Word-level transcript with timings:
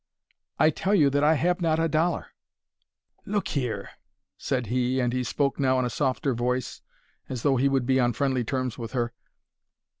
"I 0.57 0.71
tell 0.71 0.95
you 0.95 1.11
that 1.11 1.23
I 1.23 1.35
have 1.35 1.61
not 1.61 1.77
a 1.79 1.87
dollar." 1.87 2.29
"Look 3.23 3.49
here," 3.49 3.91
said 4.35 4.65
he, 4.65 4.99
and 4.99 5.13
he 5.13 5.23
spoke 5.23 5.59
now 5.59 5.77
in 5.77 5.85
a 5.85 5.91
softer 5.91 6.33
voice, 6.33 6.81
as 7.29 7.43
though 7.43 7.57
he 7.57 7.69
would 7.69 7.85
be 7.85 7.99
on 7.99 8.13
friendly 8.13 8.43
terms 8.43 8.79
with 8.79 8.93
her. 8.93 9.13